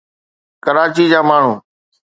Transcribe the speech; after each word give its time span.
ڪراچي 0.63 1.05
جا 1.11 1.19
ماڻهو 1.29 1.53